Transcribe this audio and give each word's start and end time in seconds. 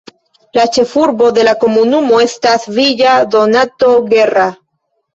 La 0.57 0.63
ĉefurbo 0.77 1.27
de 1.35 1.43
la 1.49 1.53
komunumo 1.65 2.23
estas 2.25 2.69
Villa 2.81 3.15
Donato 3.39 3.95
Guerra. 4.13 4.53